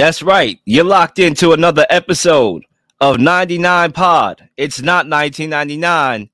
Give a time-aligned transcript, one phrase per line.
[0.00, 0.58] That's right.
[0.64, 2.64] You're locked into another episode
[3.02, 4.48] of 99 Pod.
[4.56, 6.30] It's not 1999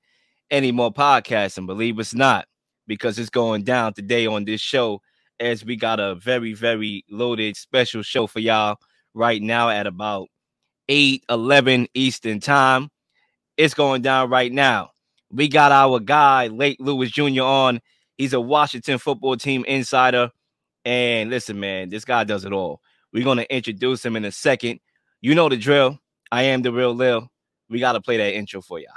[0.49, 2.47] anymore podcasting, believe it's not,
[2.87, 5.01] because it's going down today on this show
[5.41, 8.77] as we got a very, very loaded special show for y'all
[9.13, 10.29] right now at about
[10.87, 12.89] 8 11 Eastern time.
[13.57, 14.91] It's going down right now.
[15.29, 17.81] We got our guy, Lake Lewis Jr., on.
[18.17, 20.31] He's a Washington football team insider.
[20.85, 22.79] And listen, man, this guy does it all.
[23.17, 24.79] We're going to introduce him in a second.
[25.21, 25.97] You know the drill.
[26.31, 27.27] I am the real Lil.
[27.67, 28.91] We got to play that intro for y'all.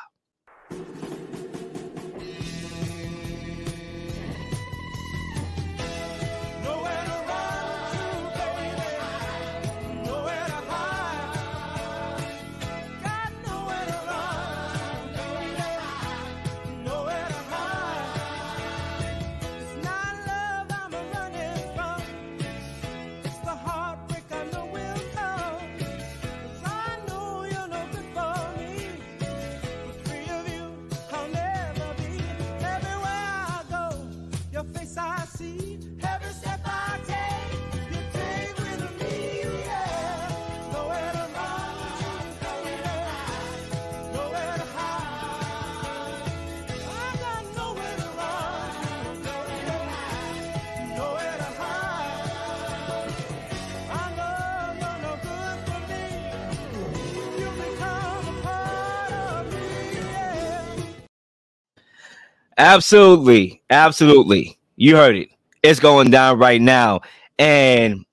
[62.60, 63.62] Absolutely.
[63.70, 64.58] Absolutely.
[64.76, 65.30] You heard it.
[65.62, 67.00] It's going down right now.
[67.38, 68.04] And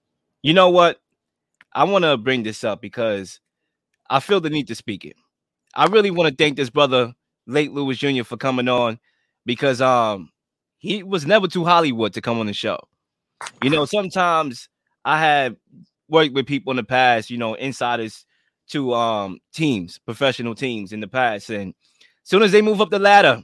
[0.41, 1.01] you know what?
[1.73, 3.41] I want to bring this up because
[4.09, 5.17] I feel the need to speak it.
[5.75, 7.13] I really want to thank this brother,
[7.45, 8.99] Lake Lewis Jr., for coming on
[9.45, 10.29] because um
[10.77, 12.79] he was never too Hollywood to come on the show.
[13.61, 14.69] You know, sometimes
[15.03, 15.57] I have
[16.07, 18.25] worked with people in the past, you know, insiders
[18.69, 21.73] to um teams, professional teams in the past, and
[22.23, 23.43] as soon as they move up the ladder,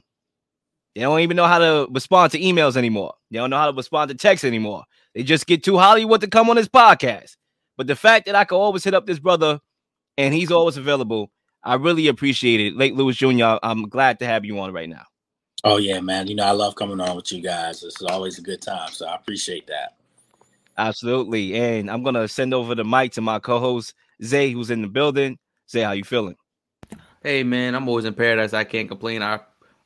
[0.94, 3.14] they don't even know how to respond to emails anymore.
[3.30, 4.84] They don't know how to respond to texts anymore.
[5.14, 7.36] They just get too Hollywood to come on this podcast.
[7.76, 9.60] But the fact that I can always hit up this brother
[10.16, 11.32] and he's always available,
[11.62, 12.76] I really appreciate it.
[12.76, 15.04] Lake Lewis Jr., I'm glad to have you on right now.
[15.64, 16.26] Oh yeah, man.
[16.26, 17.82] You know I love coming on with you guys.
[17.82, 19.96] It's always a good time, so I appreciate that.
[20.76, 21.54] Absolutely.
[21.54, 25.38] And I'm gonna send over the mic to my co-host Zay, who's in the building.
[25.70, 26.36] Zay, how you feeling?
[27.22, 28.52] Hey man, I'm always in paradise.
[28.52, 29.22] I can't complain.
[29.22, 29.40] I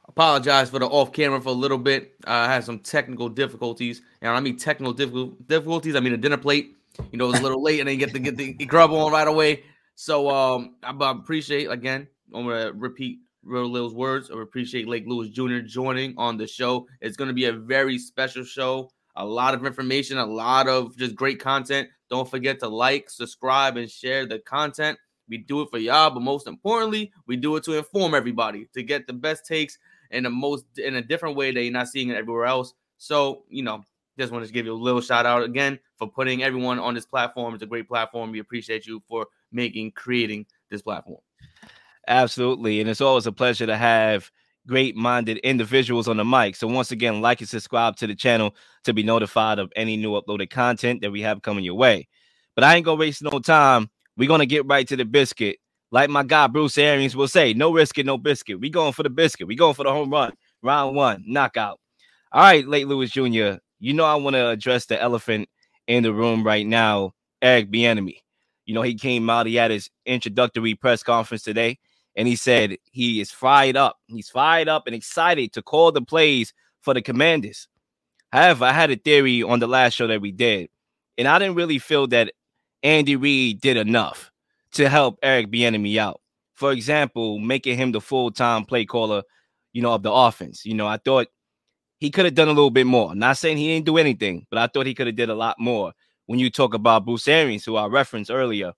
[0.09, 2.15] apologize for the off camera for a little bit.
[2.27, 5.95] Uh, I had some technical difficulties, and I mean technical difficulties.
[5.95, 6.75] I mean a dinner plate.
[7.13, 9.13] You know, it was a little late, and then get to get the grub on
[9.13, 9.63] right away.
[9.95, 12.09] So um, I, I appreciate again.
[12.35, 14.31] I'm gonna repeat Real Lil's words.
[14.31, 15.59] I appreciate Lake Lewis Jr.
[15.61, 16.87] joining on the show.
[17.01, 18.91] It's gonna be a very special show.
[19.17, 21.89] A lot of information, a lot of just great content.
[22.09, 24.99] Don't forget to like, subscribe, and share the content.
[25.29, 28.83] We do it for y'all, but most importantly, we do it to inform everybody to
[28.83, 29.79] get the best takes
[30.11, 32.75] in the most in a different way that you're not seeing it everywhere else.
[32.99, 33.83] So, you know,
[34.19, 37.07] just want to give you a little shout out again for putting everyone on this
[37.07, 37.55] platform.
[37.55, 38.33] It's a great platform.
[38.33, 41.21] We appreciate you for making, creating this platform.
[42.09, 42.81] Absolutely.
[42.81, 44.31] And it's always a pleasure to have
[44.67, 46.57] great minded individuals on the mic.
[46.57, 48.55] So, once again, like and subscribe to the channel
[48.85, 52.09] to be notified of any new uploaded content that we have coming your way.
[52.55, 53.89] But I ain't gonna waste no time.
[54.17, 55.59] We're gonna get right to the biscuit.
[55.91, 58.61] Like my guy Bruce Arians will say, no risk it, no biscuit.
[58.61, 59.47] We going for the biscuit.
[59.47, 60.33] We going for the home run.
[60.63, 61.81] Round one, knockout.
[62.33, 63.59] All right, Lake Lewis Jr.
[63.81, 65.49] You know I want to address the elephant
[65.87, 68.17] in the room right now, Eric Bieniemy.
[68.67, 69.47] You know he came out.
[69.47, 71.79] He had his introductory press conference today,
[72.17, 73.97] and he said he is fired up.
[74.09, 76.53] He's fired up and excited to call the plays
[76.83, 77.67] for the Commanders.
[78.31, 80.69] However, I had a theory on the last show that we did,
[81.17, 82.33] and I didn't really feel that
[82.83, 84.31] Andy Reid did enough
[84.73, 86.21] to help Eric Bieniemy out.
[86.55, 89.23] For example, making him the full-time play caller,
[89.73, 90.65] you know, of the offense.
[90.65, 91.29] You know, I thought
[91.99, 93.15] he could have done a little bit more.
[93.15, 95.57] Not saying he didn't do anything, but I thought he could have did a lot
[95.59, 95.93] more.
[96.27, 98.73] When you talk about Bruce Arians, who I referenced earlier,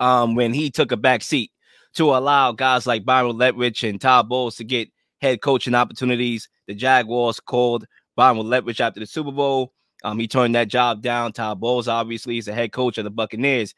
[0.00, 1.50] um, when he took a back seat
[1.94, 4.88] to allow guys like Byron Leftwich and Todd Bowles to get
[5.20, 6.48] head coaching opportunities.
[6.66, 7.86] The Jaguars called
[8.16, 9.72] Byron Leftwich after the Super Bowl.
[10.02, 11.32] Um, he turned that job down.
[11.32, 13.74] Todd Bowles, obviously, is the head coach of the Buccaneers.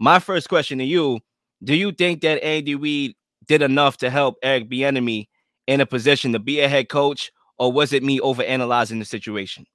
[0.00, 1.20] My first question to you:
[1.62, 3.14] Do you think that Andy Reid
[3.46, 5.28] did enough to help Eric Bieniemy
[5.66, 9.66] in a position to be a head coach, or was it me overanalyzing the situation?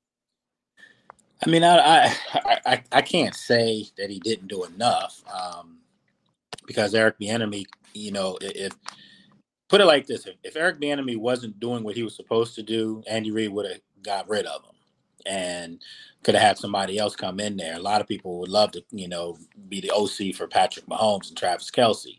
[1.46, 1.78] I mean, I
[2.34, 5.78] I, I I can't say that he didn't do enough um,
[6.66, 8.74] because Eric Bieniemy, you know, if
[9.70, 12.64] put it like this, if, if Eric Bieniemy wasn't doing what he was supposed to
[12.64, 14.75] do, Andy Reid would have got rid of him.
[15.26, 15.82] And
[16.24, 17.76] could have had somebody else come in there.
[17.76, 19.38] A lot of people would love to, you know,
[19.70, 22.18] be the OC for Patrick Mahomes and Travis Kelce.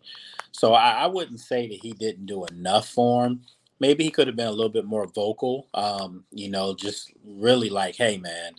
[0.52, 3.42] So I, I wouldn't say that he didn't do enough for him.
[3.80, 7.68] Maybe he could have been a little bit more vocal, um, you know, just really
[7.68, 8.54] like, hey, man,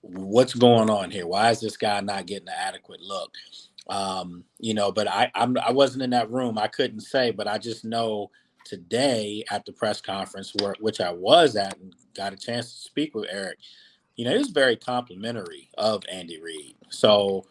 [0.00, 1.26] what's going on here?
[1.26, 3.34] Why is this guy not getting an adequate look?
[3.88, 6.56] Um, you know, but I I'm, I wasn't in that room.
[6.58, 8.30] I couldn't say, but I just know
[8.64, 12.80] today at the press conference where which I was at and got a chance to
[12.80, 13.58] speak with Eric.
[14.16, 16.76] You know, he was very complimentary of Andy Reid.
[16.90, 17.44] So,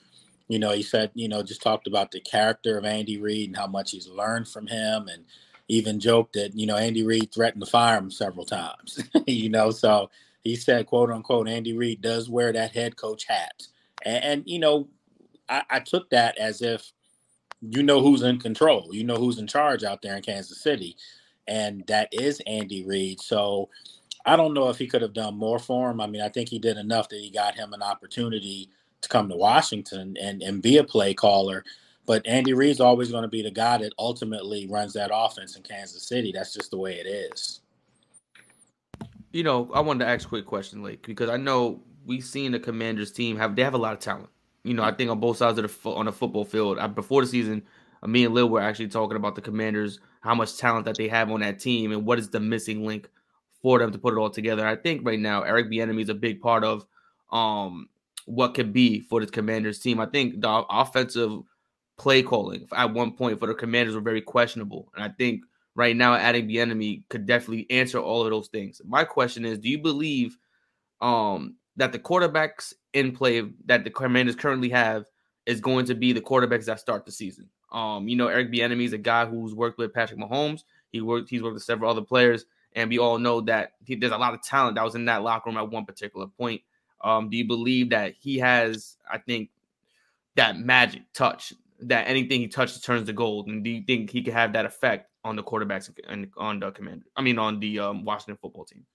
[0.47, 3.57] you know, he said, you know, just talked about the character of Andy Reid and
[3.57, 5.25] how much he's learned from him, and
[5.67, 9.01] even joked that you know Andy Reid threatened to fire him several times.
[9.27, 10.09] you know, so
[10.43, 13.63] he said, quote unquote, Andy Reid does wear that head coach hat,
[14.03, 14.87] and, and you know,
[15.49, 16.91] I, I took that as if
[17.61, 20.97] you know who's in control, you know who's in charge out there in Kansas City,
[21.47, 23.21] and that is Andy Reid.
[23.21, 23.69] So
[24.25, 25.99] I don't know if he could have done more for him.
[25.99, 28.69] I mean, I think he did enough that he got him an opportunity
[29.01, 31.63] to come to Washington and, and be a play caller.
[32.05, 35.63] But Andy Reid's always going to be the guy that ultimately runs that offense in
[35.63, 36.31] Kansas City.
[36.33, 37.61] That's just the way it is.
[39.31, 42.51] You know, I wanted to ask a quick question, Lake, because I know we've seen
[42.51, 44.29] the Commanders team have they have a lot of talent.
[44.63, 46.77] You know, I think on both sides of the on the football field.
[46.77, 47.63] I, before the season,
[48.01, 51.07] uh, me and Lil were actually talking about the Commanders, how much talent that they
[51.07, 53.09] have on that team, and what is the missing link
[53.63, 54.67] for them to put it all together.
[54.67, 56.85] I think right now Eric Bieniemy is a big part of
[57.31, 57.89] um
[58.25, 59.99] what could be for the Commanders team.
[59.99, 61.41] I think the offensive
[61.97, 65.43] play calling at one point for the Commanders were very questionable, and I think
[65.75, 68.79] right now adding Bieniemy could definitely answer all of those things.
[68.85, 70.37] My question is, do you believe
[71.01, 75.05] um that the quarterbacks in play that the Commanders currently have
[75.45, 77.49] is going to be the quarterbacks that start the season?
[77.71, 80.63] Um, you know, Eric Bieniemy is a guy who's worked with Patrick Mahomes.
[80.91, 81.29] He worked.
[81.29, 84.33] He's worked with several other players, and we all know that he, there's a lot
[84.33, 86.61] of talent that was in that locker room at one particular point.
[87.01, 88.97] Um, do you believe that he has?
[89.11, 89.49] I think
[90.35, 94.23] that magic touch that anything he touches turns to gold, and do you think he
[94.23, 97.05] could have that effect on the quarterbacks and on the commander?
[97.15, 98.85] I mean, on the um, Washington football team.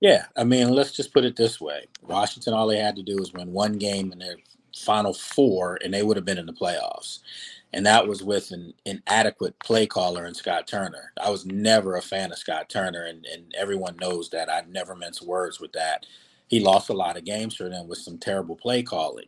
[0.00, 3.16] Yeah, I mean, let's just put it this way: Washington, all they had to do
[3.16, 4.36] was win one game in their
[4.76, 7.20] final four, and they would have been in the playoffs.
[7.72, 11.12] And that was with an inadequate play caller in Scott Turner.
[11.20, 14.50] I was never a fan of Scott Turner, and, and everyone knows that.
[14.50, 16.06] I never mince words with that.
[16.48, 19.26] He lost a lot of games for them with some terrible play calling.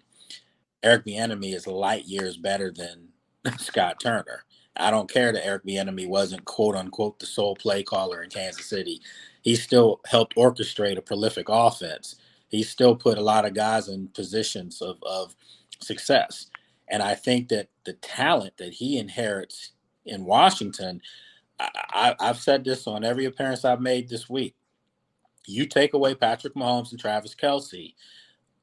[0.83, 3.09] Eric Bieniemy is light years better than
[3.59, 4.45] Scott Turner.
[4.77, 8.67] I don't care that Eric Bieniemy wasn't quote unquote the sole play caller in Kansas
[8.67, 9.01] City.
[9.43, 12.17] He still helped orchestrate a prolific offense.
[12.49, 15.35] He still put a lot of guys in positions of, of
[15.81, 16.47] success.
[16.91, 19.73] And I think that the talent that he inherits
[20.05, 21.01] in Washington,
[21.61, 24.55] I, I've said this on every appearance I've made this week.
[25.47, 27.95] You take away Patrick Mahomes and Travis Kelce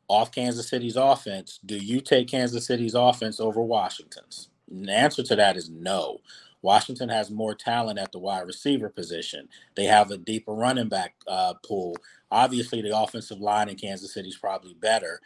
[0.07, 1.59] off Kansas City's offense.
[1.65, 4.49] Do you take Kansas City's offense over Washington's?
[4.69, 6.19] And the answer to that is no.
[6.61, 9.47] Washington has more talent at the wide receiver position.
[9.75, 11.95] They have a deeper running back uh, pool.
[12.31, 15.21] Obviously, the offensive line in Kansas City is probably better,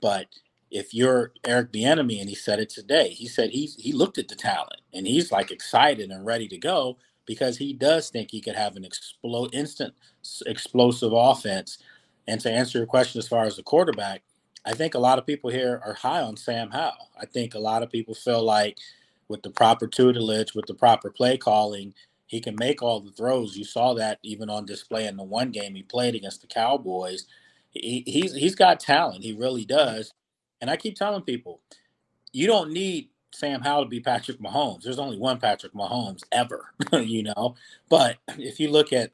[0.00, 0.26] but
[0.74, 4.28] if you're Eric Bieniemy, and he said it today, he said he's he looked at
[4.28, 8.42] the talent and he's like excited and ready to go because he does think he
[8.42, 9.94] could have an explode instant
[10.46, 11.78] explosive offense.
[12.28, 14.24] And to answer your question as far as the quarterback,
[14.66, 17.10] I think a lot of people here are high on Sam Howell.
[17.20, 18.78] I think a lot of people feel like
[19.28, 21.94] with the proper tutelage, with the proper play calling,
[22.26, 23.56] he can make all the throws.
[23.56, 27.26] You saw that even on display in the one game he played against the Cowboys.
[27.70, 29.24] He, he's he's got talent.
[29.24, 30.12] He really does.
[30.64, 31.60] And I keep telling people,
[32.32, 34.80] you don't need Sam Howell to be Patrick Mahomes.
[34.80, 37.54] There's only one Patrick Mahomes ever, you know.
[37.90, 39.12] But if you look at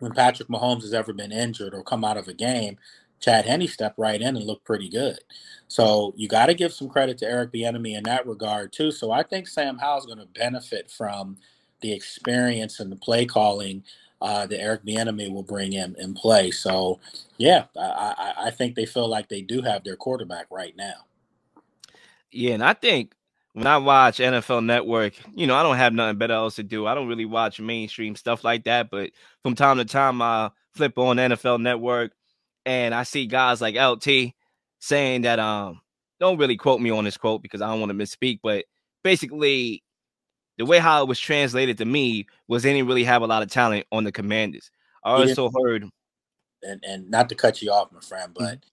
[0.00, 2.78] when Patrick Mahomes has ever been injured or come out of a game,
[3.20, 5.20] Chad Henne stepped right in and looked pretty good.
[5.68, 8.90] So you got to give some credit to Eric Bieniemy in that regard too.
[8.90, 11.36] So I think Sam Howell's going to benefit from
[11.80, 13.84] the experience and the play calling
[14.22, 16.50] uh, that Eric Bieniemy will bring in in play.
[16.52, 17.00] So
[17.38, 21.06] yeah, I, I, I think they feel like they do have their quarterback right now.
[22.30, 23.14] Yeah, and I think
[23.52, 26.86] when I watch NFL Network, you know, I don't have nothing better else to do.
[26.86, 29.10] I don't really watch mainstream stuff like that, but
[29.42, 32.12] from time to time, I flip on NFL Network
[32.64, 34.34] and I see guys like LT
[34.78, 35.80] saying that um
[36.20, 38.64] don't really quote me on this quote because I don't want to misspeak, but
[39.02, 39.82] basically
[40.62, 43.42] the way how it was translated to me was they didn't really have a lot
[43.42, 44.70] of talent on the commanders.
[45.04, 45.90] I also heard
[46.62, 48.68] and and not to cut you off, my friend, but Mm-hmm.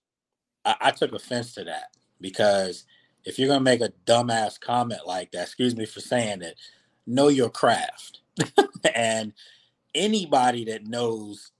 [0.65, 2.85] I, I took offense to that because
[3.25, 6.59] if you're gonna make a dumbass comment like that, excuse me for saying it,
[7.07, 8.19] know your craft.
[8.93, 9.33] and
[9.95, 11.51] anybody that knows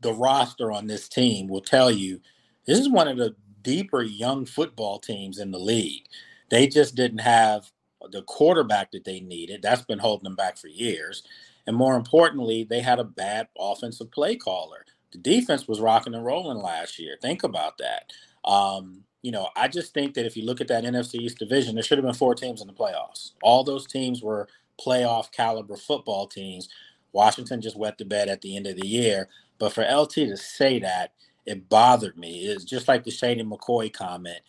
[0.00, 2.22] the roster on this team will tell you
[2.66, 6.06] this is one of the deeper young football teams in the league.
[6.48, 7.70] They just didn't have
[8.10, 9.62] the quarterback that they needed.
[9.62, 11.22] That's been holding them back for years.
[11.66, 14.84] And more importantly, they had a bad offensive play caller.
[15.12, 17.16] The defense was rocking and rolling last year.
[17.20, 18.12] Think about that.
[18.48, 21.74] Um, you know, I just think that if you look at that NFC East division,
[21.74, 23.32] there should have been four teams in the playoffs.
[23.42, 24.48] All those teams were
[24.80, 26.68] playoff caliber football teams.
[27.12, 29.28] Washington just wet the bed at the end of the year.
[29.58, 31.12] But for LT to say that,
[31.46, 32.46] it bothered me.
[32.46, 34.40] It's just like the Shady McCoy comment.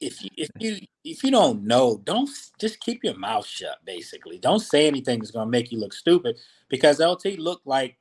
[0.00, 3.78] If you if you if you don't know, don't just keep your mouth shut.
[3.84, 6.38] Basically, don't say anything that's going to make you look stupid.
[6.68, 7.98] Because LT looked like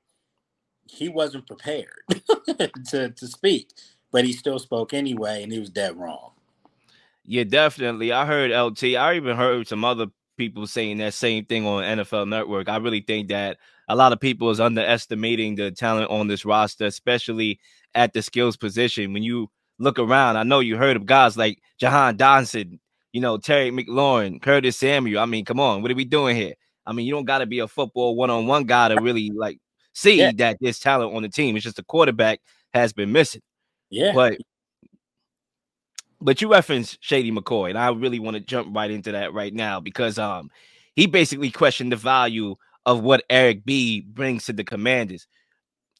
[0.86, 1.89] he wasn't prepared
[2.88, 3.72] to to speak,
[4.12, 6.32] but he still spoke anyway, and he was dead wrong.
[7.25, 8.12] Yeah, definitely.
[8.12, 8.96] I heard LT.
[8.96, 12.70] I even heard some other people saying that same thing on NFL Network.
[12.70, 16.86] I really think that a lot of people is underestimating the talent on this roster,
[16.86, 17.60] especially
[17.94, 19.13] at the skills position.
[19.13, 22.79] When you look around, I know you heard of guys like Jahan Dotson,
[23.13, 25.21] you know, Terry McLaurin, Curtis Samuel.
[25.21, 26.53] I mean, come on, what are we doing here?
[26.86, 29.59] I mean, you don't got to be a football one-on-one guy to really like
[29.93, 30.31] see Yeah.
[30.38, 31.55] that there's talent on the team.
[31.55, 32.41] It's just the quarterback
[32.74, 33.41] has been missing.
[33.89, 34.38] Yeah, But
[36.21, 39.53] but you referenced Shady McCoy, and I really want to jump right into that right
[39.53, 40.50] now because um
[40.95, 42.55] he basically questioned the value
[42.86, 45.27] of what Eric B brings to the commanders.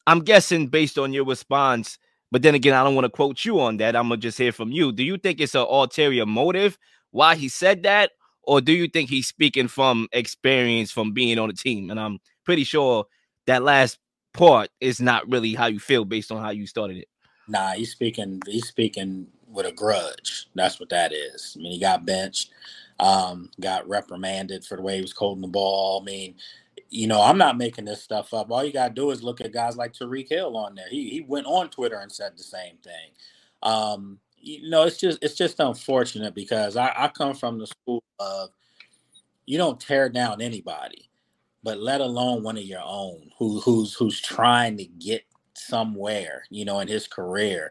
[0.06, 1.98] I'm guessing based on your response,
[2.30, 3.96] but then again, I don't want to quote you on that.
[3.96, 4.92] I'm gonna just hear from you.
[4.92, 6.78] Do you think it's an ulterior motive
[7.10, 11.48] why he said that, or do you think he's speaking from experience from being on
[11.48, 11.90] the team?
[11.90, 13.06] And I'm pretty sure
[13.46, 13.98] that last
[14.32, 17.08] part is not really how you feel based on how you started it.
[17.48, 18.40] Nah, he's speaking.
[18.46, 20.46] He's speaking with a grudge.
[20.54, 21.56] That's what that is.
[21.58, 22.50] I mean, he got benched,
[23.00, 26.00] um, got reprimanded for the way he was holding the ball.
[26.00, 26.36] I mean,
[26.88, 28.50] you know, I'm not making this stuff up.
[28.50, 30.88] All you gotta do is look at guys like Tyreek Hill on there.
[30.88, 33.10] He he went on Twitter and said the same thing.
[33.62, 38.02] Um, you know, it's just it's just unfortunate because I, I come from the school
[38.18, 38.50] of
[39.46, 41.10] you don't tear down anybody,
[41.62, 46.64] but let alone one of your own who who's who's trying to get somewhere, you
[46.64, 47.70] know, in his career.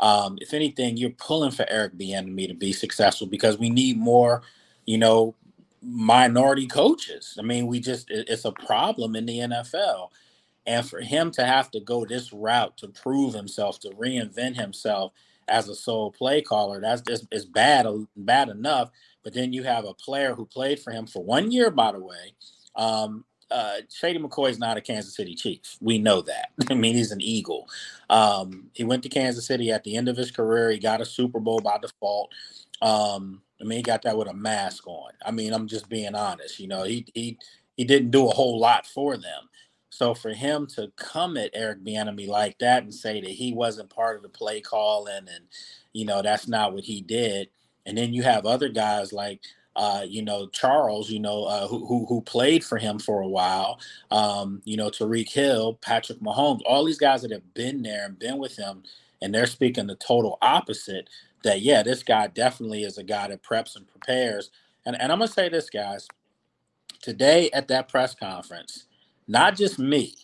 [0.00, 4.42] Um, if anything, you're pulling for Eric Bieniemy to be successful because we need more,
[4.86, 5.34] you know,
[5.82, 7.36] minority coaches.
[7.38, 10.12] I mean, we just it- it's a problem in the NFL.
[10.66, 15.12] And for him to have to go this route to prove himself, to reinvent himself
[15.48, 18.90] as a sole play caller, that's just is bad bad enough.
[19.24, 22.00] But then you have a player who played for him for one year, by the
[22.00, 22.34] way.
[22.76, 25.60] Um, uh, Shady McCoy is not a Kansas City Chief.
[25.80, 26.50] We know that.
[26.70, 27.68] I mean, he's an Eagle.
[28.10, 30.70] Um, he went to Kansas City at the end of his career.
[30.70, 32.32] He got a Super Bowl by default.
[32.82, 35.12] Um, I mean, he got that with a mask on.
[35.24, 36.60] I mean, I'm just being honest.
[36.60, 37.38] You know, he he
[37.76, 39.48] he didn't do a whole lot for them.
[39.90, 43.90] So for him to come at Eric Bieniemy like that and say that he wasn't
[43.90, 45.46] part of the play calling and
[45.92, 47.48] you know that's not what he did,
[47.86, 49.40] and then you have other guys like
[49.76, 53.28] uh, you know Charles, you know uh, who, who who played for him for a
[53.28, 53.80] while,
[54.10, 58.18] um, you know Tyreek Hill, Patrick Mahomes, all these guys that have been there and
[58.18, 58.82] been with him,
[59.22, 61.08] and they're speaking the total opposite.
[61.44, 64.50] That yeah, this guy definitely is a guy that preps and prepares.
[64.84, 66.08] And and I'm gonna say this, guys.
[67.02, 68.86] Today at that press conference,
[69.28, 70.14] not just me,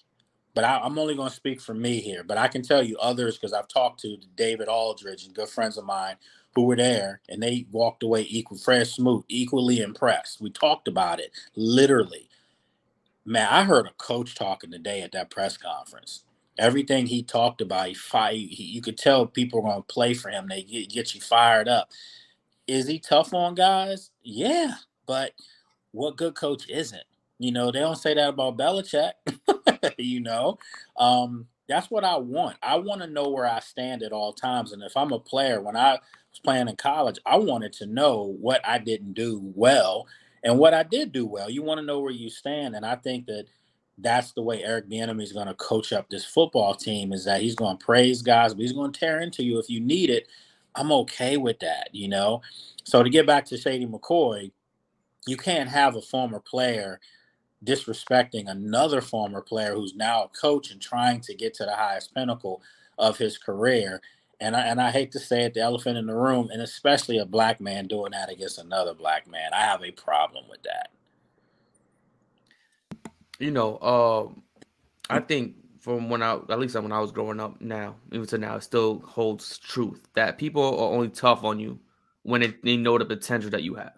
[0.54, 2.24] but I, I'm only to speak for me here.
[2.24, 5.76] But I can tell you others because I've talked to David Aldridge and good friends
[5.78, 6.16] of mine
[6.54, 8.56] who were there, and they walked away equal.
[8.56, 10.40] Fred Smoot equally impressed.
[10.40, 12.28] We talked about it literally.
[13.24, 16.24] Man, I heard a coach talking today at that press conference.
[16.58, 20.14] Everything he talked about, he, fi- he you could tell people are going to play
[20.14, 20.46] for him.
[20.48, 21.90] They get, get you fired up.
[22.66, 24.10] Is he tough on guys?
[24.22, 24.74] Yeah,
[25.06, 25.32] but
[25.92, 27.02] what good coach isn't?
[27.38, 29.12] You know, they don't say that about Belichick.
[29.98, 30.58] you know,
[30.96, 32.56] um, that's what I want.
[32.62, 34.72] I want to know where I stand at all times.
[34.72, 38.36] And if I'm a player, when I was playing in college, I wanted to know
[38.40, 40.06] what I didn't do well
[40.42, 41.50] and what I did do well.
[41.50, 42.76] You want to know where you stand.
[42.76, 43.46] And I think that
[43.98, 47.40] that's the way Eric Bieniemy is going to coach up this football team is that
[47.40, 50.10] he's going to praise guys, but he's going to tear into you if you need
[50.10, 50.26] it.
[50.74, 52.42] I'm okay with that, you know.
[52.82, 54.50] So to get back to Shady McCoy,
[55.26, 57.00] you can't have a former player
[57.64, 62.14] disrespecting another former player who's now a coach and trying to get to the highest
[62.14, 62.62] pinnacle
[62.98, 64.00] of his career.
[64.40, 67.18] And I, and I hate to say it, the elephant in the room, and especially
[67.18, 69.54] a black man doing that against another black man.
[69.54, 70.90] I have a problem with that.
[73.38, 74.42] You know, um,
[75.10, 78.38] I think from when I, at least when I was growing up, now even to
[78.38, 81.78] now, it still holds truth that people are only tough on you
[82.22, 83.94] when it, they know the potential that you have.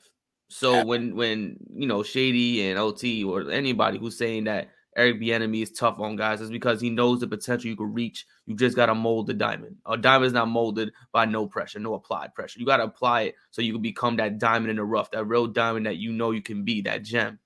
[0.48, 0.84] So Yeah.
[0.84, 5.72] when when you know Shady and LT or anybody who's saying that Eric Bieniemy is
[5.72, 8.26] tough on guys is because he knows the potential you could reach.
[8.46, 9.76] You just got to mold the diamond.
[9.84, 12.58] A diamond is not molded by no pressure, no applied pressure.
[12.58, 15.24] You got to apply it so you can become that diamond in the rough, that
[15.26, 17.38] real diamond that you know you can be, that gem.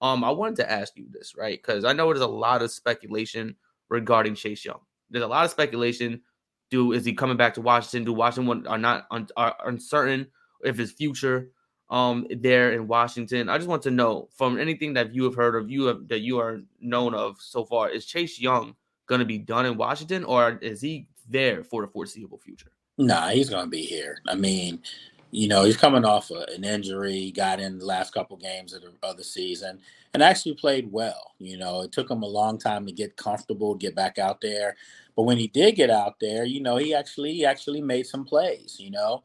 [0.00, 1.60] Um, I wanted to ask you this, right?
[1.60, 3.56] Because I know there's a lot of speculation
[3.88, 4.80] regarding Chase Young.
[5.10, 6.22] There's a lot of speculation.
[6.70, 8.04] Do is he coming back to Washington?
[8.04, 10.26] Do Washington are not un, are uncertain
[10.64, 11.50] if his future
[11.90, 13.48] um there in Washington?
[13.48, 16.20] I just want to know from anything that you have heard of you have, that
[16.20, 18.74] you are known of so far, is Chase Young
[19.06, 22.72] going to be done in Washington or is he there for the foreseeable future?
[22.98, 24.18] Nah, he's going to be here.
[24.26, 24.82] I mean,
[25.30, 28.82] you know, he's coming off a, an injury, got in the last couple games of
[28.82, 29.80] the, of the season,
[30.14, 31.34] and actually played well.
[31.38, 34.76] You know, it took him a long time to get comfortable, get back out there.
[35.16, 38.24] But when he did get out there, you know, he actually he actually made some
[38.24, 38.76] plays.
[38.78, 39.22] You know,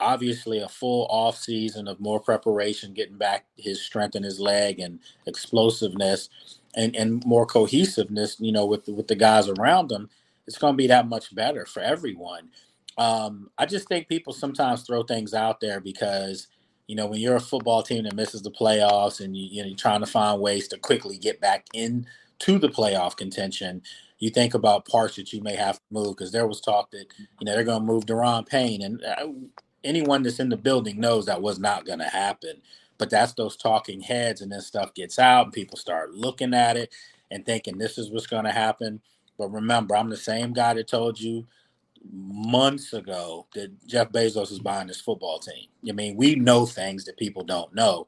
[0.00, 4.80] obviously a full off season of more preparation, getting back his strength in his leg
[4.80, 6.28] and explosiveness,
[6.74, 8.36] and and more cohesiveness.
[8.40, 10.08] You know, with with the guys around him,
[10.46, 12.50] it's going to be that much better for everyone.
[12.98, 16.48] Um, I just think people sometimes throw things out there because
[16.86, 19.68] you know when you're a football team that misses the playoffs and you, you know
[19.68, 23.82] you're trying to find ways to quickly get back into the playoff contention.
[24.18, 27.06] You think about parts that you may have to move because there was talk that
[27.18, 29.26] you know they're going to move Daron Payne, and uh,
[29.82, 32.62] anyone that's in the building knows that was not going to happen.
[32.98, 36.76] But that's those talking heads, and then stuff gets out, and people start looking at
[36.76, 36.94] it
[37.30, 39.00] and thinking this is what's going to happen.
[39.36, 41.42] But remember, I'm the same guy that told you
[42.10, 45.68] months ago that Jeff Bezos is buying this football team.
[45.88, 48.06] I mean, we know things that people don't know.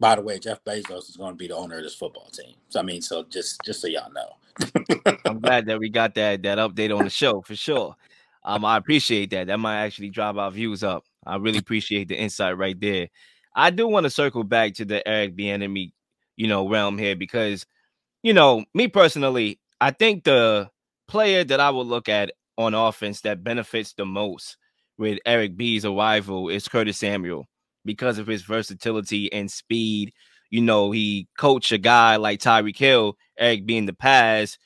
[0.00, 2.54] By the way, Jeff Bezos is going to be the owner of this football team.
[2.68, 5.18] So I mean, so just just so y'all know.
[5.24, 7.96] I'm glad that we got that that update on the show for sure.
[8.44, 9.48] Um, I appreciate that.
[9.48, 11.04] That might actually drive our views up.
[11.26, 13.08] I really appreciate the insight right there.
[13.54, 15.92] I do want to circle back to the Eric Bieniemy,
[16.36, 17.66] you know, realm here because,
[18.22, 20.70] you know, me personally, I think the
[21.08, 24.58] player that I would look at on offense that benefits the most
[24.98, 27.48] with Eric B's arrival is Curtis Samuel
[27.84, 30.12] because of his versatility and speed.
[30.50, 34.58] You know, he coached a guy like Tyreek Hill, Eric B in the past.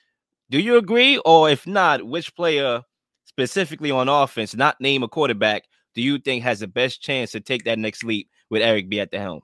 [0.51, 1.19] Do you agree?
[1.19, 2.83] Or if not, which player
[3.27, 7.41] specifically on offense, not name a quarterback, do you think has the best chance to
[7.41, 9.43] take that next leap with Eric B at the helm?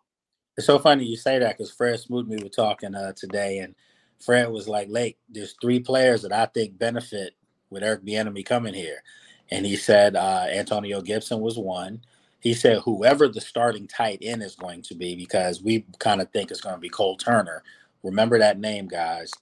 [0.56, 3.58] It's so funny you say that because Fred Smoot and me were talking uh, today,
[3.58, 3.74] and
[4.18, 7.34] Fred was like, "Lake, there's three players that I think benefit
[7.70, 9.02] with Eric Bieniemy coming here,"
[9.50, 12.00] and he said uh, Antonio Gibson was one.
[12.40, 16.30] He said whoever the starting tight end is going to be, because we kind of
[16.30, 17.62] think it's going to be Cole Turner.
[18.02, 19.32] Remember that name, guys.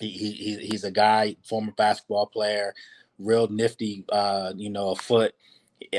[0.00, 2.74] He, he he's a guy, former basketball player,
[3.18, 5.34] real nifty, uh, you know, a foot.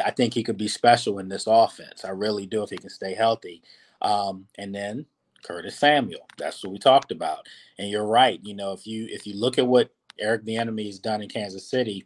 [0.04, 2.04] I think he could be special in this offense.
[2.04, 3.62] I really do if he can stay healthy.
[4.02, 5.06] Um, and then
[5.44, 6.28] Curtis Samuel.
[6.38, 7.48] That's what we talked about.
[7.78, 8.40] And you're right.
[8.44, 11.68] You know, if you if you look at what Eric Bieniemy has done in Kansas
[11.68, 12.06] City,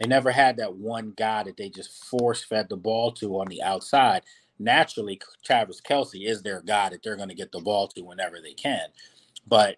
[0.00, 3.48] they never had that one guy that they just force fed the ball to on
[3.48, 4.22] the outside.
[4.58, 8.40] Naturally, Travis Kelce is their guy that they're going to get the ball to whenever
[8.40, 8.88] they can.
[9.46, 9.76] But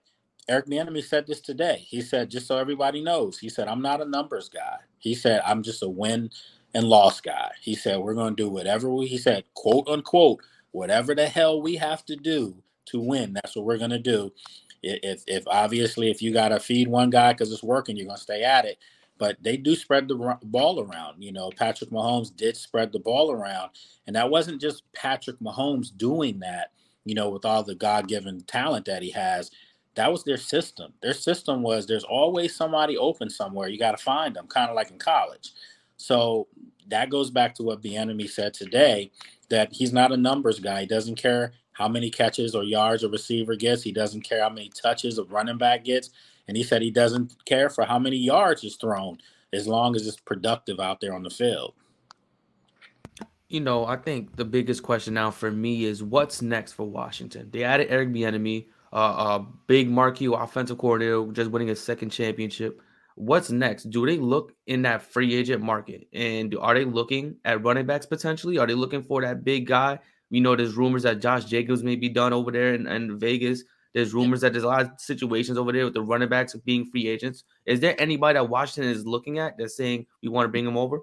[0.48, 1.84] Eric Bieniemy said this today.
[1.88, 4.78] He said, just so everybody knows, he said, I'm not a numbers guy.
[4.98, 6.30] He said, I'm just a win
[6.74, 7.50] and loss guy.
[7.60, 10.40] He said, we're going to do whatever we, he said, quote unquote,
[10.72, 13.34] whatever the hell we have to do to win.
[13.34, 14.32] That's what we're going to do.
[14.82, 18.16] If, if obviously, if you got to feed one guy because it's working, you're going
[18.16, 18.78] to stay at it.
[19.18, 21.22] But they do spread the ball around.
[21.22, 23.70] You know, Patrick Mahomes did spread the ball around.
[24.06, 26.72] And that wasn't just Patrick Mahomes doing that,
[27.04, 29.50] you know, with all the God given talent that he has
[29.94, 30.92] that was their system.
[31.02, 33.68] Their system was there's always somebody open somewhere.
[33.68, 35.52] You got to find them, kind of like in college.
[35.96, 36.48] So
[36.88, 39.10] that goes back to what Bieniemy said today
[39.50, 40.80] that he's not a numbers guy.
[40.80, 43.82] He doesn't care how many catches or yards a receiver gets.
[43.82, 46.10] He doesn't care how many touches a running back gets.
[46.48, 49.18] And he said he doesn't care for how many yards is thrown
[49.52, 51.74] as long as it's productive out there on the field.
[53.48, 57.50] You know, I think the biggest question now for me is what's next for Washington.
[57.50, 58.96] They added Eric Bieniemy, uh,
[59.40, 62.80] a big marquee offensive coordinator, just winning a second championship.
[63.14, 63.90] What's next?
[63.90, 68.06] Do they look in that free agent market, and are they looking at running backs
[68.06, 68.56] potentially?
[68.56, 69.98] Are they looking for that big guy?
[70.32, 73.64] You know, there's rumors that Josh Jacobs may be done over there in, in Vegas.
[73.92, 76.86] There's rumors that there's a lot of situations over there with the running backs being
[76.86, 77.44] free agents.
[77.66, 80.78] Is there anybody that Washington is looking at that's saying we want to bring him
[80.78, 81.00] over?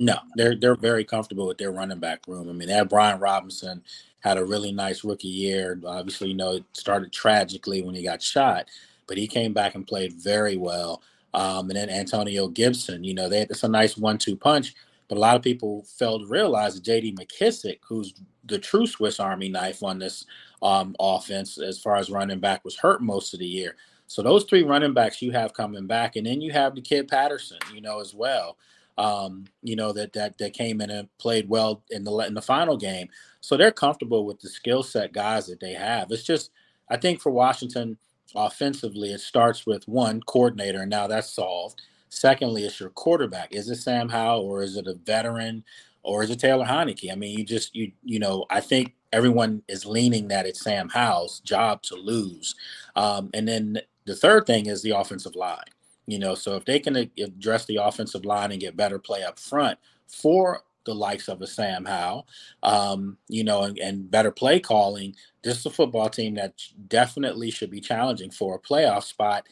[0.00, 2.50] No, they're they're very comfortable with their running back room.
[2.50, 3.80] I mean, they had Brian Robinson
[4.18, 5.78] had a really nice rookie year.
[5.86, 8.66] Obviously, you know, it started tragically when he got shot,
[9.06, 11.00] but he came back and played very well.
[11.32, 14.74] Um, and then Antonio Gibson, you know, they it's a nice one-two punch.
[15.14, 17.12] But a lot of people failed to realize J.D.
[17.12, 20.26] McKissic, who's the true Swiss Army knife on this
[20.60, 23.76] um, offense as far as running back, was hurt most of the year.
[24.08, 27.06] So those three running backs you have coming back, and then you have the kid
[27.06, 28.56] Patterson, you know, as well.
[28.98, 32.42] Um, you know that that that came in and played well in the in the
[32.42, 33.08] final game.
[33.40, 36.10] So they're comfortable with the skill set guys that they have.
[36.10, 36.50] It's just
[36.88, 37.98] I think for Washington
[38.34, 41.82] offensively, it starts with one coordinator, and now that's solved.
[42.14, 43.52] Secondly, it's your quarterback.
[43.52, 45.64] Is it Sam Howell or is it a veteran
[46.02, 47.10] or is it Taylor Heinicke?
[47.10, 50.88] I mean, you just you you know, I think everyone is leaning that it's Sam
[50.88, 52.54] Howell's job to lose.
[52.96, 55.64] Um, and then the third thing is the offensive line.
[56.06, 59.38] You know, so if they can address the offensive line and get better play up
[59.38, 62.26] front for the likes of a Sam Howell,
[62.62, 67.50] um, you know, and, and better play calling, this is a football team that definitely
[67.50, 69.46] should be challenging for a playoff spot,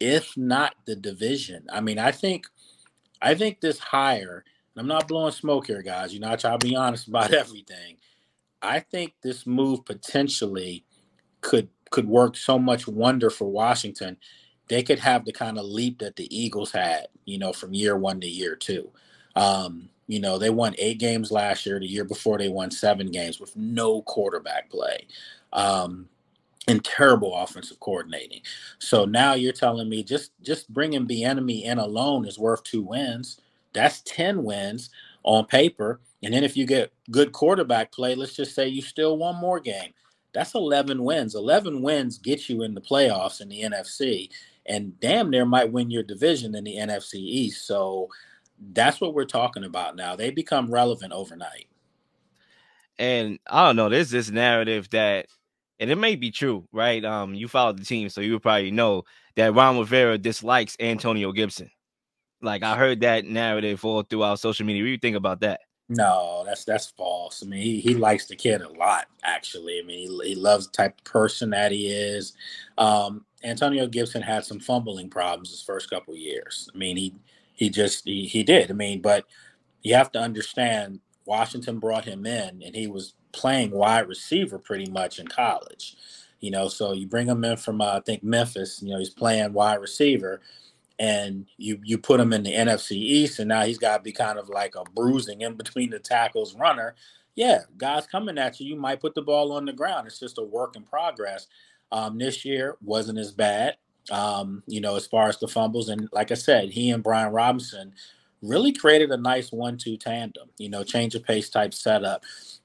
[0.00, 1.66] if not the division.
[1.72, 2.46] I mean, I think,
[3.20, 4.44] I think this hire.
[4.76, 6.14] I'm not blowing smoke here, guys.
[6.14, 7.96] You know, I try to be honest about everything.
[8.62, 10.84] I think this move potentially
[11.40, 14.18] could could work so much wonder for Washington.
[14.68, 17.96] They could have the kind of leap that the Eagles had, you know, from year
[17.96, 18.90] one to year two.
[19.34, 21.80] Um, you know, they won eight games last year.
[21.80, 25.06] The year before, they won seven games with no quarterback play
[25.52, 26.08] um,
[26.68, 28.42] and terrible offensive coordinating.
[28.78, 33.40] So now you're telling me just just bringing Bieniemy in alone is worth two wins.
[33.72, 34.90] That's ten wins
[35.24, 36.00] on paper.
[36.22, 39.60] And then if you get good quarterback play, let's just say you still one more
[39.60, 39.92] game.
[40.32, 41.34] That's 11 wins.
[41.34, 44.28] 11 wins get you in the playoffs in the NFC
[44.66, 47.66] and damn near might win your division in the NFC East.
[47.66, 48.08] So
[48.72, 50.14] that's what we're talking about now.
[50.14, 51.68] They become relevant overnight.
[52.98, 55.26] And I don't know, there's this narrative that,
[55.80, 57.04] and it may be true, right?
[57.04, 59.04] Um, you followed the team, so you probably know
[59.36, 61.70] that Ron Rivera dislikes Antonio Gibson.
[62.40, 64.82] Like I heard that narrative all throughout social media.
[64.82, 65.60] What do you think about that?
[65.88, 67.42] No, that's that's false.
[67.42, 69.80] I mean, he, he likes the kid a lot, actually.
[69.80, 72.34] I mean, he, he loves the type of person that he is.
[72.76, 76.68] Um, Antonio Gibson had some fumbling problems his first couple years.
[76.74, 77.14] I mean, he
[77.54, 78.70] he just he, he did.
[78.70, 79.24] I mean, but
[79.82, 84.90] you have to understand Washington brought him in and he was playing wide receiver pretty
[84.90, 85.96] much in college.
[86.40, 89.10] You know, so you bring him in from uh, I think Memphis, you know, he's
[89.10, 90.40] playing wide receiver
[90.98, 94.12] and you you put him in the NFC East, and now he's got to be
[94.12, 96.94] kind of like a bruising in between the tackles runner.
[97.36, 100.08] Yeah, guys coming at you, you might put the ball on the ground.
[100.08, 101.46] It's just a work in progress.
[101.92, 103.76] Um, this year wasn't as bad,
[104.10, 105.88] um, you know, as far as the fumbles.
[105.88, 107.94] And like I said, he and Brian Robinson
[108.42, 110.48] really created a nice one-two tandem.
[110.58, 112.22] You know, change of pace type setup.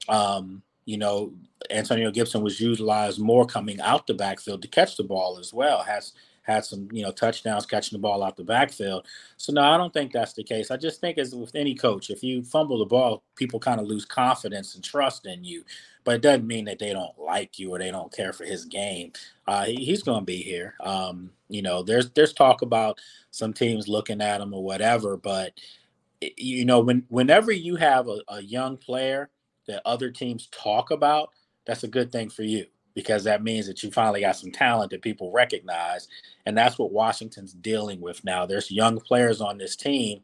[0.08, 1.32] Um, you know,
[1.70, 5.82] Antonio Gibson was utilized more coming out the backfield to catch the ball as well.
[5.82, 6.12] Has
[6.44, 9.06] had some, you know, touchdowns catching the ball out the backfield.
[9.38, 10.70] So no, I don't think that's the case.
[10.70, 13.86] I just think as with any coach, if you fumble the ball, people kind of
[13.86, 15.64] lose confidence and trust in you.
[16.04, 18.66] But it doesn't mean that they don't like you or they don't care for his
[18.66, 19.12] game.
[19.48, 20.74] Uh, he, he's going to be here.
[20.80, 25.52] Um, you know, there's there's talk about some teams looking at him or whatever, but
[26.36, 29.30] you know, when whenever you have a, a young player
[29.66, 31.30] that other teams talk about,
[31.66, 34.90] that's a good thing for you because that means that you finally got some talent
[34.90, 36.08] that people recognize
[36.46, 38.46] and that's what Washington's dealing with now.
[38.46, 40.20] There's young players on this team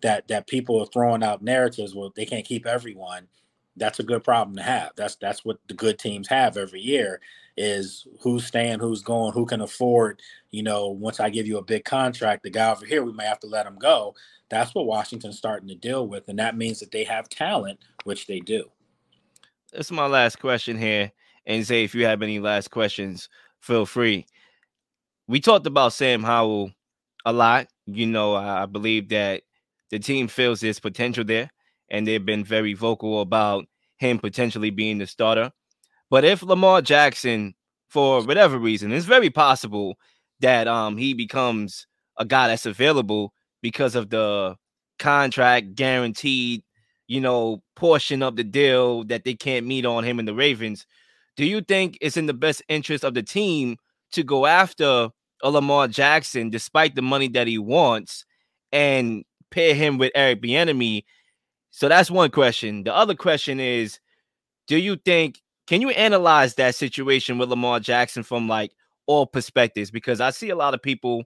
[0.00, 3.28] that that people are throwing out narratives well they can't keep everyone.
[3.76, 4.92] That's a good problem to have.
[4.96, 7.20] That's that's what the good teams have every year
[7.56, 10.20] is who's staying who's going who can afford
[10.52, 13.24] you know once i give you a big contract the guy over here we may
[13.24, 14.14] have to let him go.
[14.48, 18.26] That's what washington's starting to deal with and that means that they have talent which
[18.26, 18.70] they do.
[19.72, 21.12] That's my last question here
[21.46, 23.28] and say if you have any last questions,
[23.60, 24.26] feel free.
[25.26, 26.72] We talked about Sam Howell
[27.24, 27.68] a lot.
[27.86, 29.42] You know, I believe that
[29.90, 31.50] the team feels there's potential there,
[31.90, 33.66] and they've been very vocal about
[33.98, 35.52] him potentially being the starter.
[36.10, 37.54] But if Lamar Jackson,
[37.88, 39.96] for whatever reason, it's very possible
[40.40, 41.86] that um he becomes
[42.18, 44.56] a guy that's available because of the
[44.98, 46.62] contract guaranteed,
[47.06, 50.86] you know, portion of the deal that they can't meet on him and the Ravens
[51.38, 53.76] do you think it's in the best interest of the team
[54.10, 55.08] to go after
[55.40, 58.24] a Lamar Jackson despite the money that he wants
[58.72, 61.04] and pair him with Eric Bieniemy?
[61.70, 62.82] So that's one question.
[62.82, 64.00] The other question is,
[64.66, 68.72] do you think can you analyze that situation with Lamar Jackson from like
[69.06, 69.92] all perspectives?
[69.92, 71.22] Because I see a lot of people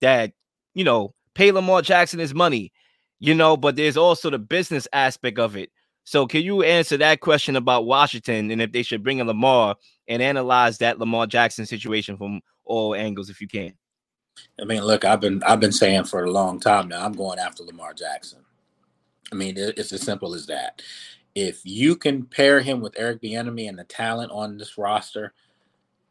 [0.00, 0.32] that
[0.74, 2.72] you know pay Lamar Jackson his money,
[3.20, 5.70] you know, but there's also the business aspect of it.
[6.04, 9.76] So can you answer that question about Washington and if they should bring in Lamar
[10.08, 13.74] and analyze that Lamar Jackson situation from all angles if you can?
[14.60, 17.04] I mean, look, I've been I've been saying for a long time now.
[17.04, 18.40] I'm going after Lamar Jackson.
[19.30, 20.82] I mean, it's as simple as that.
[21.34, 25.32] If you can pair him with Eric Bieniemy and the talent on this roster,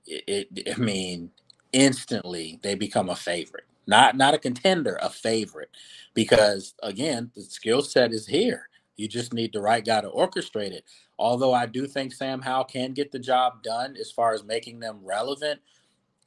[0.08, 1.32] it, it I mean,
[1.74, 3.66] instantly they become a favorite.
[3.86, 5.70] Not not a contender, a favorite.
[6.14, 8.70] Because again, the skill set is here.
[9.02, 10.86] You just need the right guy to orchestrate it.
[11.18, 14.80] Although I do think Sam Howell can get the job done as far as making
[14.80, 15.60] them relevant,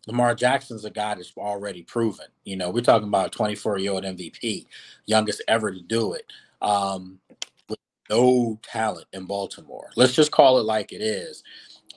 [0.06, 2.26] Lamar Jackson's a guy that's already proven.
[2.44, 4.66] You know, we're talking about a 24 year old MVP,
[5.06, 6.26] youngest ever to do it,
[6.60, 7.20] um,
[7.68, 7.78] with
[8.10, 9.90] no talent in Baltimore.
[9.96, 11.42] Let's just call it like it is.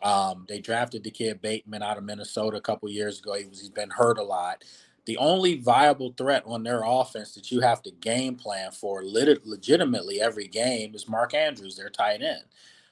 [0.04, 3.34] Um, they drafted the kid Bateman out of Minnesota a couple years ago.
[3.34, 4.64] He was, he's been hurt a lot.
[5.08, 9.48] The only viable threat on their offense that you have to game plan for lit-
[9.48, 12.44] legitimately every game is Mark Andrews, their tight end.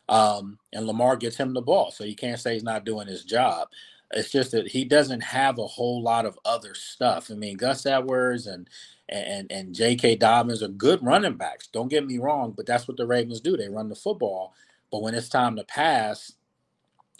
[0.07, 3.25] Um, and Lamar gets him the ball, so you can't say he's not doing his
[3.25, 3.67] job.
[4.11, 7.29] It's just that he doesn't have a whole lot of other stuff.
[7.29, 8.69] I mean, Gus Edwards and
[9.09, 10.15] and and J.K.
[10.15, 11.67] Dobbins are good running backs.
[11.67, 13.57] Don't get me wrong, but that's what the Ravens do.
[13.57, 14.53] They run the football.
[14.89, 16.31] But when it's time to pass,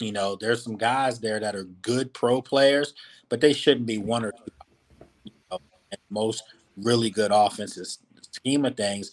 [0.00, 2.94] you know, there's some guys there that are good pro players,
[3.28, 4.55] but they shouldn't be one or two.
[6.10, 6.44] Most
[6.76, 7.98] really good offenses
[8.36, 9.10] scheme of things.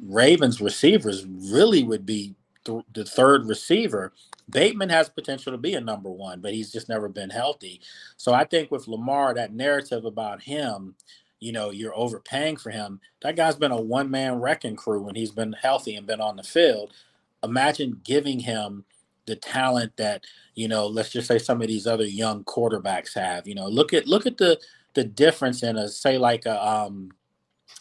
[0.00, 4.12] Ravens receivers really would be th- the third receiver.
[4.50, 7.80] Bateman has potential to be a number one, but he's just never been healthy.
[8.16, 10.94] So I think with Lamar, that narrative about him,
[11.40, 13.00] you know, you're overpaying for him.
[13.22, 16.36] That guy's been a one man wrecking crew when he's been healthy and been on
[16.36, 16.92] the field.
[17.42, 18.84] Imagine giving him
[19.26, 23.46] the talent that you know let's just say some of these other young quarterbacks have
[23.46, 24.58] you know look at look at the
[24.98, 27.08] the difference in a say like a um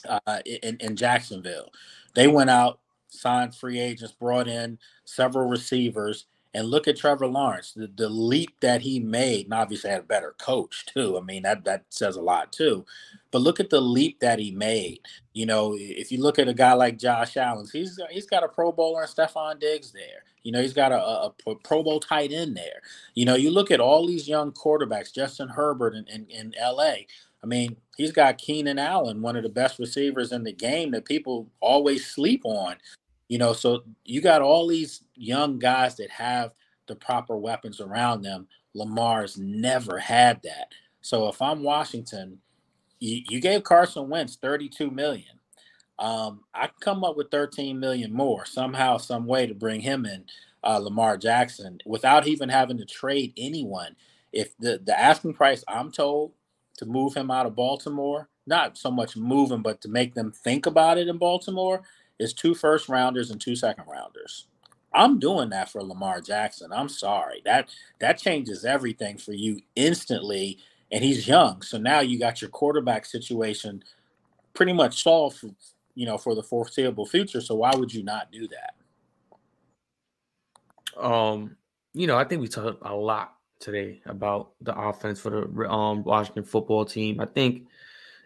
[0.07, 1.71] uh in, in jacksonville.
[2.13, 6.27] They went out signed free agents brought in several receivers
[6.57, 10.03] and look at trevor lawrence the, the leap that he made and obviously had a
[10.03, 12.85] better coach too i mean that that says a lot too
[13.31, 14.99] but look at the leap that he made
[15.33, 18.47] you know if you look at a guy like josh allen he's he's got a
[18.47, 21.99] pro bowler and Stefon Diggs there you know, he's got a, a, a Pro Bowl
[21.99, 22.81] tight end there.
[23.15, 26.93] You know, you look at all these young quarterbacks, Justin Herbert in, in, in LA.
[27.43, 31.03] I mean, he's got Keenan Allen, one of the best receivers in the game that
[31.03, 32.77] people always sleep on.
[33.27, 36.53] You know, so you got all these young guys that have
[36.87, 38.47] the proper weapons around them.
[38.73, 40.71] Lamar's never had that.
[41.01, 42.39] So if I'm Washington,
[42.99, 45.37] you, you gave Carson Wentz 32 million
[45.99, 50.25] um, I come up with 13 million more somehow, some way to bring him in,
[50.63, 53.95] uh, Lamar Jackson, without even having to trade anyone.
[54.31, 56.33] If the the asking price I'm told
[56.77, 60.31] to move him out of Baltimore, not so much move him, but to make them
[60.31, 61.81] think about it in Baltimore,
[62.19, 64.47] is two first rounders and two second rounders.
[64.93, 66.71] I'm doing that for Lamar Jackson.
[66.71, 67.41] I'm sorry.
[67.45, 70.59] That that changes everything for you instantly.
[70.91, 71.61] And he's young.
[71.61, 73.83] So now you got your quarterback situation
[74.53, 75.49] pretty much solved for,
[75.95, 77.41] you know, for the foreseeable future.
[77.41, 78.73] So why would you not do that?
[80.97, 81.57] Um,
[81.93, 86.03] you know, I think we talked a lot today about the offense for the um
[86.03, 87.19] Washington football team.
[87.19, 87.67] I think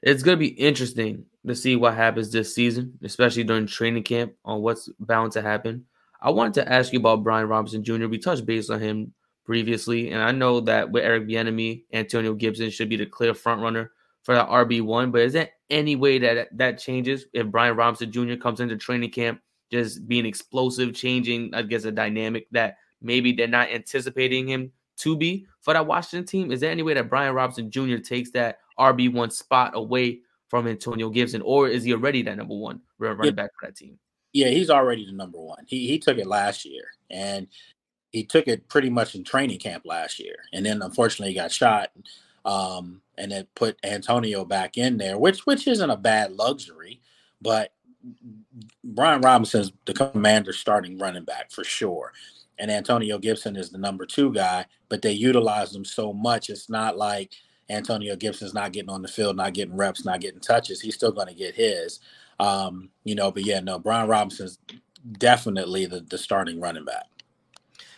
[0.04, 4.62] it's gonna be interesting to see what happens this season, especially during training camp on
[4.62, 5.86] what's bound to happen.
[6.22, 8.08] I wanted to ask you about Brian Robinson Jr.
[8.08, 12.70] We touched base on him previously, and I know that with Eric Bieniemy, Antonio Gibson
[12.70, 13.92] should be the clear front runner
[14.24, 15.12] for that RB one.
[15.12, 18.36] But is there any way that that changes if Brian Robinson Jr.
[18.36, 23.48] comes into training camp just being explosive, changing, I guess, a dynamic that maybe they're
[23.48, 26.52] not anticipating him to be for that Washington team?
[26.52, 27.98] Is there any way that Brian Robinson Jr.
[27.98, 30.20] takes that RB one spot away
[30.52, 33.32] from Antonio Gibson, or is he already that number one running Yeah.
[33.32, 33.98] back for that team?
[34.34, 35.64] Yeah, he's already the number one.
[35.66, 37.48] He he took it last year, and
[38.12, 41.54] he took it pretty much in training camp last year, and then unfortunately he got
[41.54, 41.92] shot,
[42.44, 47.00] um, and it put Antonio back in there, which which isn't a bad luxury,
[47.42, 47.72] but
[48.84, 52.12] Brian Robinson's the commander starting running back for sure.
[52.60, 56.50] And Antonio Gibson is the number two guy, but they utilize him so much.
[56.50, 57.32] It's not like
[57.72, 60.82] Antonio Gibson's not getting on the field, not getting reps, not getting touches.
[60.82, 62.00] He's still going to get his.
[62.40, 64.58] Um, you know, but yeah, no, Brian Robinson's
[65.18, 67.06] definitely the, the starting running back.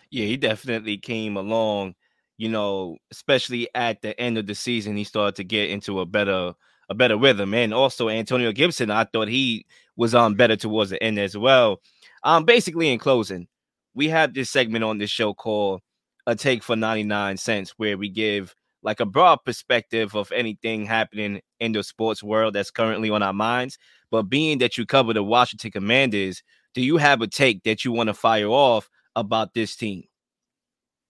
[0.10, 1.96] Yeah, he definitely came along,
[2.38, 6.06] you know, especially at the end of the season, he started to get into a
[6.06, 6.54] better
[6.90, 7.54] a better rhythm.
[7.54, 11.82] And also Antonio Gibson, I thought he was on better towards the end as well.
[12.24, 13.48] Um, basically in closing,
[13.96, 15.82] we have this segment on this show called
[16.28, 21.42] a take for 99 cents, where we give like a broad perspective of anything happening
[21.60, 23.78] in the sports world that's currently on our minds.
[24.12, 26.44] But being that you cover the Washington Commanders,
[26.74, 30.04] do you have a take that you want to fire off about this team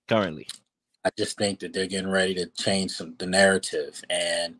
[0.07, 0.47] currently?
[1.05, 4.55] I just think that they're getting ready to change some the narrative, and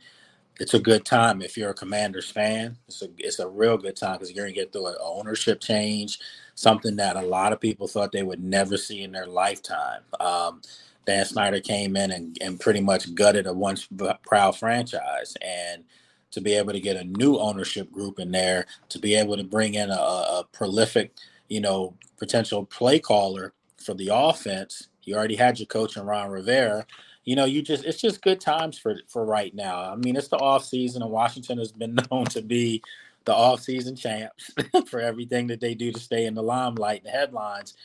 [0.60, 2.78] it's a good time if you're a Commanders fan.
[2.88, 6.19] It's a it's a real good time because you're gonna get through an ownership change,
[6.56, 10.02] something that a lot of people thought they would never see in their lifetime.
[10.19, 10.62] Um,
[11.05, 15.35] Dan Snyder came in and, and pretty much gutted a once uh, proud franchise.
[15.41, 15.83] And
[16.31, 19.43] to be able to get a new ownership group in there, to be able to
[19.43, 21.11] bring in a, a prolific,
[21.47, 24.87] you know, potential play caller for the offense.
[25.03, 26.85] You already had your coach in Ron Rivera.
[27.25, 29.91] You know, you just it's just good times for for right now.
[29.91, 32.81] I mean, it's the off season, and Washington has been known to be
[33.25, 34.51] the off season champs
[34.87, 37.75] for everything that they do to stay in the limelight and headlines.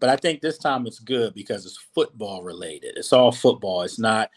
[0.00, 2.96] But I think this time it's good because it's football related.
[2.96, 3.82] It's all football.
[3.82, 4.30] It's not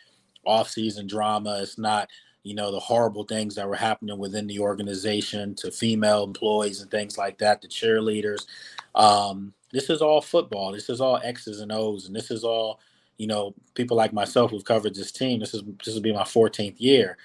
[0.46, 1.60] off season drama.
[1.62, 2.10] It's not
[2.44, 6.90] you know the horrible things that were happening within the organization to female employees and
[6.90, 8.48] things like that, the cheerleaders.
[8.96, 10.72] Um, this is all football.
[10.72, 12.80] This is all X's and O's, and this is all
[13.18, 15.40] you know people like myself who've covered this team.
[15.40, 17.18] This is this will be my 14th year.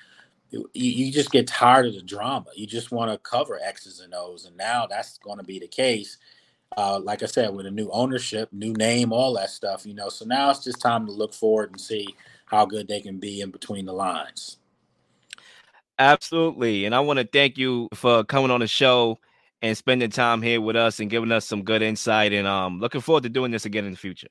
[0.51, 2.47] You, you just get tired of the drama.
[2.55, 5.67] You just want to cover X's and O's, and now that's going to be the
[5.69, 6.19] case.
[6.77, 10.09] Uh, like I said, with a new ownership, new name, all that stuff, you know.
[10.09, 12.09] So now it's just time to look forward and see
[12.47, 14.59] how good they can be in between the lines.
[15.99, 16.85] Absolutely.
[16.85, 19.19] And I want to thank you for coming on the show
[19.63, 22.33] and spending time here with us and giving us some good insight.
[22.33, 24.29] And um looking forward to doing this again in the future.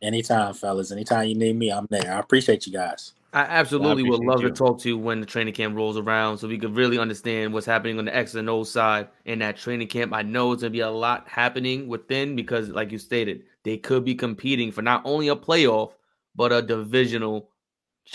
[0.00, 0.92] Anytime, fellas.
[0.92, 2.14] Anytime you need me, I'm there.
[2.14, 3.14] I appreciate you guys.
[3.32, 4.48] I absolutely would love you.
[4.48, 7.52] to talk to you when the training camp rolls around so we could really understand
[7.52, 10.14] what's happening on the X and O side in that training camp.
[10.14, 14.04] I know it's gonna be a lot happening within because, like you stated, they could
[14.04, 15.92] be competing for not only a playoff
[16.36, 17.50] but a divisional,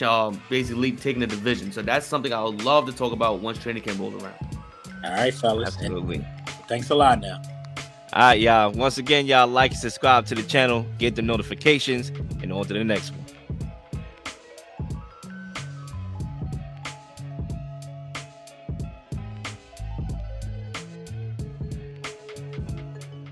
[0.01, 1.71] um, basically taking the division.
[1.71, 4.35] So that's something I would love to talk about once training camp rolls around.
[5.03, 5.75] All right, fellas.
[5.75, 6.25] Absolutely.
[6.67, 7.39] thanks a lot now.
[8.13, 8.71] All right, y'all.
[8.71, 12.09] Once again, y'all like and subscribe to the channel, get the notifications,
[12.41, 13.22] and on to the next one.